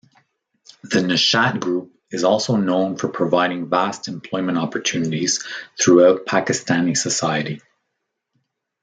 The 0.81 1.01
Nishat 1.01 1.59
Group 1.59 1.93
is 2.09 2.23
also 2.23 2.55
known 2.55 2.97
for 2.97 3.07
providing 3.07 3.69
vast 3.69 4.07
employment 4.07 4.57
opportunities 4.57 5.45
throughout 5.79 6.25
Pakistani 6.25 6.97
society. 6.97 7.61